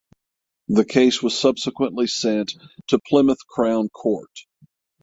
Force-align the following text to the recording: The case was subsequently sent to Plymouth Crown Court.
The 0.67 0.83
case 0.83 1.21
was 1.21 1.37
subsequently 1.37 2.07
sent 2.07 2.55
to 2.87 2.97
Plymouth 3.07 3.45
Crown 3.47 3.87
Court. 3.89 4.31